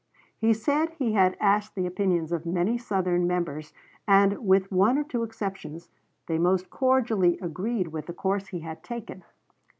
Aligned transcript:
He 0.35 0.51
said 0.51 0.89
he 0.97 1.11
had 1.13 1.37
asked 1.39 1.75
the 1.75 1.85
opinions 1.85 2.31
of 2.31 2.43
many 2.43 2.75
Southern 2.75 3.27
Members, 3.27 3.71
and, 4.07 4.43
with 4.43 4.71
one 4.71 4.97
or 4.97 5.03
two 5.03 5.21
exceptions, 5.21 5.91
they 6.25 6.39
most 6.39 6.71
cordially 6.71 7.37
agreed 7.37 7.89
with 7.89 8.07
the 8.07 8.13
course 8.13 8.47
he 8.47 8.61
had 8.61 8.81
taken. 8.83 9.23